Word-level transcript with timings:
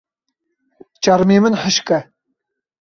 Çermê 1.03 1.37
min 1.43 1.53
hişk 1.61 1.87
e. 1.97 1.99